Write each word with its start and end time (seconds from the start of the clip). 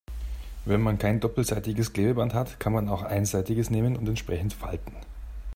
Wenn 0.65 0.81
man 0.81 0.97
kein 0.97 1.19
doppelseitiges 1.19 1.93
Klebeband 1.93 2.33
hat, 2.33 2.59
kann 2.59 2.73
man 2.73 2.89
auch 2.89 3.03
einseitiges 3.03 3.69
nehmen 3.69 3.95
und 3.95 4.07
entsprechend 4.09 4.51
falten. 4.51 4.95